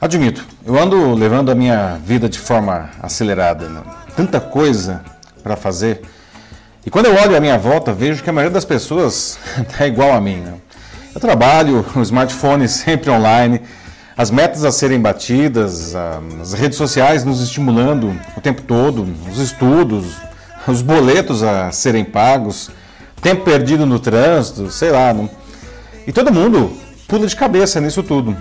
[0.00, 3.82] Admito, eu ando levando a minha vida de forma acelerada, né?
[4.16, 5.02] tanta coisa
[5.42, 6.00] para fazer.
[6.86, 9.38] E quando eu olho à minha volta, vejo que a maioria das pessoas
[9.78, 10.36] é igual a mim.
[10.36, 10.54] Né?
[11.14, 13.60] Eu trabalho, o smartphone sempre online,
[14.16, 20.14] as metas a serem batidas, as redes sociais nos estimulando o tempo todo, os estudos,
[20.66, 22.70] os boletos a serem pagos,
[23.20, 25.12] tempo perdido no trânsito, sei lá.
[25.12, 25.28] Não?
[26.06, 26.72] E todo mundo
[27.06, 28.34] pula de cabeça nisso tudo.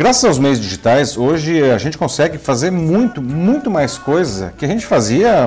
[0.00, 4.68] Graças aos meios digitais, hoje a gente consegue fazer muito, muito mais coisa que a
[4.68, 5.46] gente fazia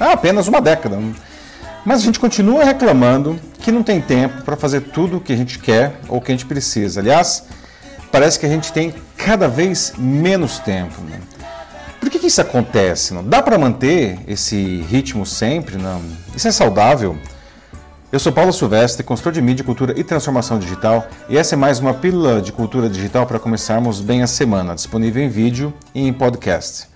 [0.00, 0.98] há apenas uma década.
[1.84, 5.36] Mas a gente continua reclamando que não tem tempo para fazer tudo o que a
[5.36, 7.00] gente quer ou que a gente precisa.
[7.00, 7.44] Aliás,
[8.10, 11.02] parece que a gente tem cada vez menos tempo.
[11.02, 11.20] Né?
[12.00, 13.12] Por que, que isso acontece?
[13.12, 13.22] Não?
[13.22, 15.76] Dá para manter esse ritmo sempre?
[15.76, 16.00] Não?
[16.34, 17.18] Isso é saudável?
[18.12, 21.80] Eu sou Paulo Silvestre, consultor de mídia, cultura e transformação digital, e essa é mais
[21.80, 26.12] uma pílula de cultura digital para começarmos bem a semana, disponível em vídeo e em
[26.12, 26.88] podcast.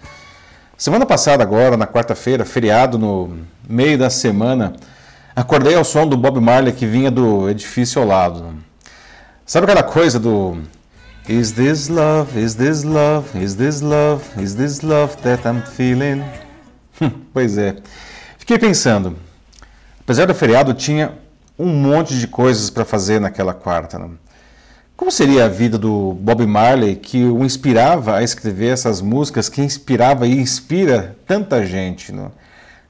[0.77, 3.35] Semana passada, agora, na quarta-feira, feriado no
[3.67, 4.75] meio da semana,
[5.35, 8.55] acordei ao som do Bob Marley que vinha do edifício ao lado.
[9.47, 10.59] Sabe aquela coisa do
[11.27, 16.23] Is this love, is this love, is this love, is this love that I'm feeling?
[17.33, 17.75] pois é.
[18.37, 19.17] Fiquei pensando,
[20.07, 21.15] Apesar do feriado, tinha
[21.59, 23.99] um monte de coisas para fazer naquela quarta.
[23.99, 24.11] Né?
[24.97, 29.61] Como seria a vida do Bob Marley que o inspirava a escrever essas músicas, que
[29.61, 32.13] inspirava e inspira tanta gente?
[32.13, 32.31] Né?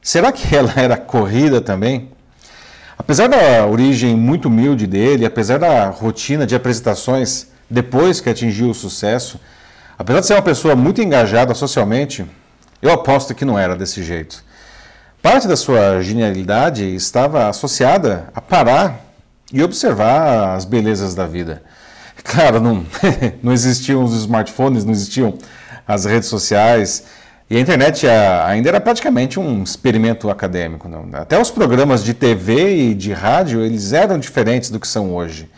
[0.02, 2.10] Será que ela era corrida também?
[2.98, 8.74] Apesar da origem muito humilde dele, apesar da rotina de apresentações depois que atingiu o
[8.74, 9.40] sucesso,
[9.98, 12.26] apesar de ser uma pessoa muito engajada socialmente,
[12.82, 14.44] eu aposto que não era desse jeito.
[15.28, 19.00] Parte da sua genialidade estava associada a parar
[19.52, 21.64] e observar as belezas da vida.
[22.22, 22.86] Claro, não,
[23.42, 25.36] não existiam os smartphones, não existiam
[25.84, 27.06] as redes sociais
[27.50, 30.88] e a internet ainda era praticamente um experimento acadêmico.
[30.88, 31.08] Não?
[31.14, 35.50] Até os programas de TV e de rádio eles eram diferentes do que são hoje.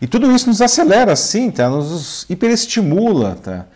[0.00, 1.68] E tudo isso nos acelera, sim, tá?
[1.68, 3.36] nos hiperestimula.
[3.42, 3.66] Tá?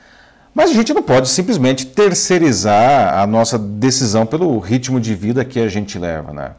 [0.56, 5.60] Mas a gente não pode simplesmente terceirizar a nossa decisão pelo ritmo de vida que
[5.60, 6.52] a gente leva, né?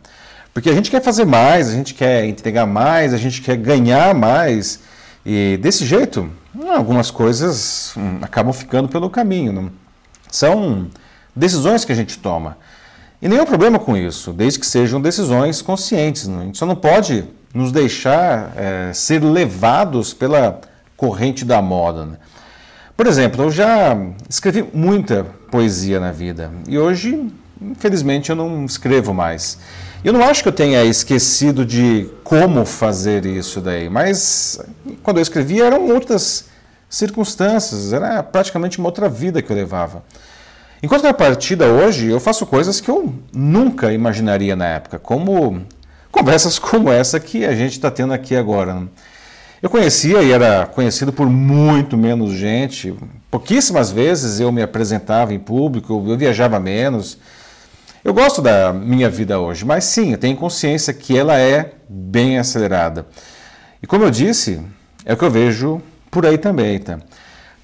[0.53, 4.13] Porque a gente quer fazer mais, a gente quer entregar mais, a gente quer ganhar
[4.13, 4.81] mais.
[5.25, 6.29] E desse jeito,
[6.75, 9.71] algumas coisas hum, acabam ficando pelo caminho.
[10.29, 10.91] São
[11.35, 12.55] decisões que a gente toma.
[13.19, 16.27] E nenhum problema com isso, desde que sejam decisões conscientes.
[16.27, 16.41] Não?
[16.41, 20.61] A gente só não pode nos deixar é, ser levados pela
[20.95, 22.05] corrente da moda.
[22.05, 22.17] Né?
[22.97, 23.95] Por exemplo, eu já
[24.27, 27.31] escrevi muita poesia na vida e hoje,
[27.61, 29.59] infelizmente, eu não escrevo mais.
[30.03, 34.59] Eu não acho que eu tenha esquecido de como fazer isso daí, mas
[35.03, 36.45] quando eu escrevia eram outras
[36.89, 40.03] circunstâncias, era praticamente uma outra vida que eu levava.
[40.81, 45.61] Enquanto na partida hoje, eu faço coisas que eu nunca imaginaria na época, como
[46.11, 48.87] conversas como essa que a gente está tendo aqui agora.
[49.61, 52.93] Eu conhecia e era conhecido por muito menos gente.
[53.31, 57.17] Pouquíssimas vezes eu me apresentava em público, eu viajava menos.
[58.03, 62.37] Eu gosto da minha vida hoje, mas sim, eu tenho consciência que ela é bem
[62.37, 63.07] acelerada.
[63.81, 64.61] E como eu disse,
[65.03, 65.81] é o que eu vejo
[66.11, 66.77] por aí também.
[66.77, 66.99] Tá?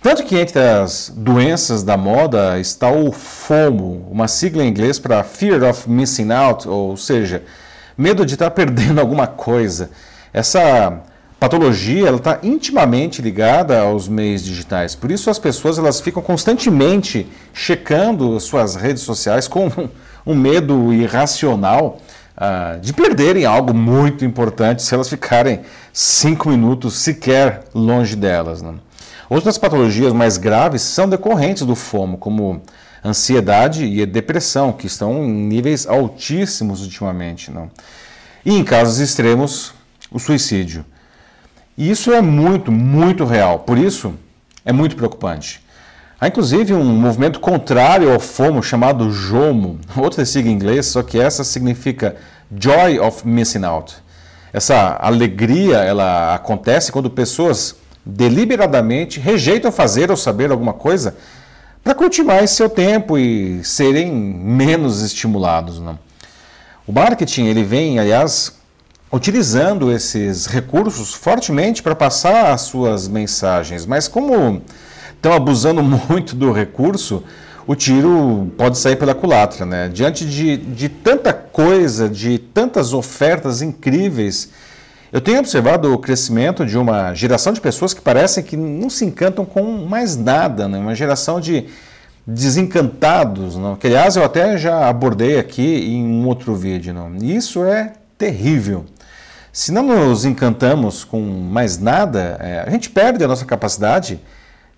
[0.02, 5.24] Tanto que entre as doenças da moda está o FOMO, uma sigla em inglês para
[5.24, 7.44] Fear of Missing Out, ou seja,
[7.96, 9.92] medo de estar perdendo alguma coisa.
[10.34, 11.04] Essa
[11.44, 14.96] patologia ela está intimamente ligada aos meios digitais.
[14.96, 19.70] Por isso as pessoas elas ficam constantemente checando suas redes sociais com
[20.26, 22.00] um medo irracional
[22.38, 25.60] uh, de perderem algo muito importante se elas ficarem
[25.92, 28.62] cinco minutos sequer longe delas.
[28.62, 28.76] Né?
[29.30, 32.62] Outras patologias mais graves são decorrentes do FOMO, como
[33.04, 37.52] ansiedade e depressão, que estão em níveis altíssimos ultimamente.
[37.52, 37.70] Não?
[38.46, 39.74] E em casos extremos,
[40.10, 40.86] o suicídio.
[41.78, 43.60] E isso é muito, muito real.
[43.60, 44.14] Por isso,
[44.64, 45.62] é muito preocupante.
[46.20, 51.20] Há inclusive um movimento contrário ao FOMO chamado JOMO, outra sigla em inglês, só que
[51.20, 52.16] essa significa
[52.56, 53.96] Joy of Missing Out.
[54.54, 57.76] Essa alegria ela acontece quando pessoas
[58.06, 61.16] deliberadamente rejeitam fazer ou saber alguma coisa
[61.84, 65.80] para curtir mais seu tempo e serem menos estimulados.
[65.80, 65.98] Não?
[66.88, 68.54] O marketing ele vem, aliás,
[69.14, 74.60] utilizando esses recursos fortemente para passar as suas mensagens, mas como
[75.16, 77.24] estão abusando muito do recurso,
[77.68, 79.88] o tiro pode sair pela culatra, né?
[79.88, 84.50] Diante de, de tanta coisa, de tantas ofertas incríveis,
[85.14, 89.06] Eu tenho observado o crescimento de uma geração de pessoas que parecem que não se
[89.06, 90.80] encantam com mais nada, né?
[90.80, 91.68] uma geração de
[92.26, 93.76] desencantados, não?
[93.76, 96.96] que aliás eu até já abordei aqui em um outro vídeo.
[96.96, 97.16] Não?
[97.18, 98.86] Isso é terrível.
[99.56, 104.20] Se não nos encantamos com mais nada, é, a gente perde a nossa capacidade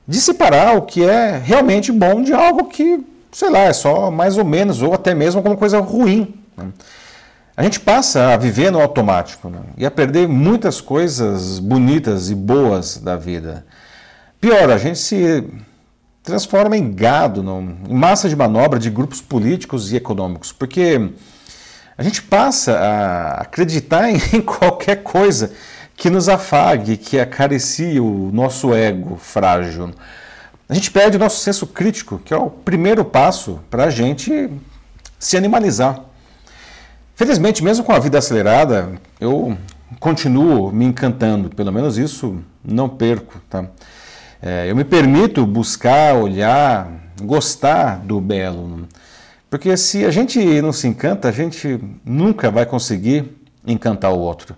[0.06, 3.02] de separar o que é realmente bom de algo que,
[3.32, 6.36] sei lá, é só mais ou menos, ou até mesmo alguma coisa ruim.
[6.58, 6.66] Né?
[7.56, 9.60] A gente passa a viver no automático né?
[9.78, 13.66] e a perder muitas coisas bonitas e boas da vida.
[14.42, 15.42] Pior, a gente se
[16.22, 17.42] transforma em gado,
[17.88, 21.12] em massa de manobra de grupos políticos e econômicos, porque
[21.98, 25.54] a gente passa a acreditar em qualquer coisa
[25.96, 29.92] que nos afague, que acaricie o nosso ego frágil.
[30.68, 34.50] A gente perde o nosso senso crítico, que é o primeiro passo para a gente
[35.20, 36.02] se animalizar.
[37.16, 39.58] Felizmente, mesmo com a vida acelerada, eu
[40.00, 43.40] continuo me encantando, pelo menos isso não perco.
[43.50, 43.66] Tá?
[44.42, 46.90] É, eu me permito buscar, olhar,
[47.22, 48.88] gostar do belo.
[49.56, 54.54] Porque se a gente não se encanta, a gente nunca vai conseguir encantar o outro.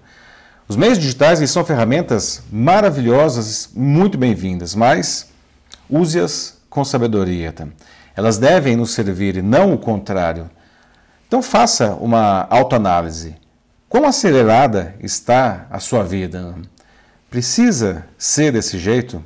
[0.68, 5.32] Os meios digitais são ferramentas maravilhosas, muito bem-vindas, mas
[5.88, 7.54] use-as com sabedoria.
[8.16, 10.50] Elas devem nos servir e não o contrário.
[11.28, 13.36] Então faça uma autoanálise.
[13.88, 16.56] Quão acelerada está a sua vida?
[17.30, 19.24] Precisa ser desse jeito?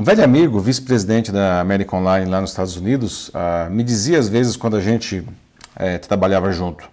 [0.00, 4.28] Um velho amigo, vice-presidente da American Online lá nos Estados Unidos, uh, me dizia às
[4.28, 5.26] vezes quando a gente
[5.74, 6.88] é, trabalhava junto: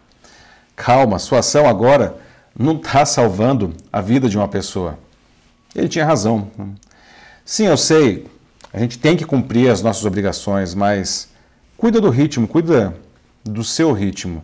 [0.75, 2.17] calma, sua ação agora
[2.57, 4.97] não está salvando a vida de uma pessoa.
[5.75, 6.49] Ele tinha razão.
[7.45, 8.25] Sim, eu sei,
[8.73, 11.29] a gente tem que cumprir as nossas obrigações, mas
[11.77, 12.97] cuida do ritmo, cuida
[13.43, 14.43] do seu ritmo.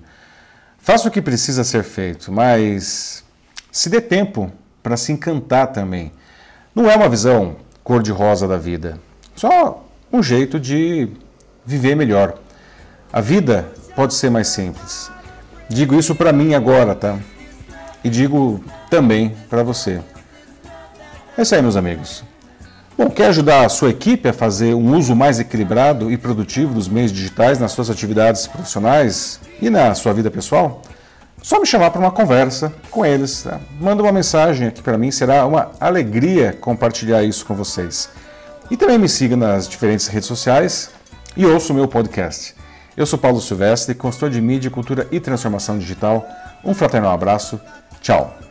[0.77, 3.23] Faça o que precisa ser feito, mas
[3.71, 4.51] se dê tempo
[4.83, 6.11] para se encantar também.
[6.75, 8.99] Não é uma visão cor-de-rosa da vida,
[9.35, 11.09] só um jeito de
[11.65, 12.35] viver melhor.
[13.11, 15.11] A vida pode ser mais simples.
[15.69, 17.17] Digo isso para mim agora, tá?
[18.03, 20.01] E digo também para você.
[21.37, 22.23] É isso aí, meus amigos.
[22.97, 26.87] Bom, quer ajudar a sua equipe a fazer um uso mais equilibrado e produtivo dos
[26.87, 30.81] meios digitais nas suas atividades profissionais e na sua vida pessoal?
[31.41, 33.43] Só me chamar para uma conversa com eles.
[33.43, 33.59] Tá?
[33.79, 38.09] Manda uma mensagem aqui para mim, será uma alegria compartilhar isso com vocês.
[38.69, 40.91] E também me siga nas diferentes redes sociais
[41.35, 42.55] e ouça o meu podcast.
[42.95, 46.27] Eu sou Paulo Silvestre, consultor de mídia, cultura e transformação digital.
[46.63, 47.59] Um fraternal abraço.
[48.01, 48.50] Tchau.